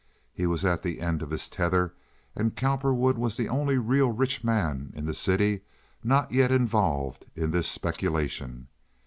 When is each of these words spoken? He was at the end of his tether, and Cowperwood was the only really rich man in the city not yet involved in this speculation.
He 0.33 0.47
was 0.47 0.65
at 0.65 0.81
the 0.81 0.99
end 0.99 1.21
of 1.21 1.29
his 1.29 1.47
tether, 1.47 1.93
and 2.35 2.55
Cowperwood 2.55 3.19
was 3.19 3.37
the 3.37 3.47
only 3.47 3.77
really 3.77 4.11
rich 4.11 4.43
man 4.43 4.91
in 4.95 5.05
the 5.05 5.13
city 5.13 5.61
not 6.03 6.31
yet 6.31 6.51
involved 6.51 7.27
in 7.35 7.51
this 7.51 7.67
speculation. 7.67 8.67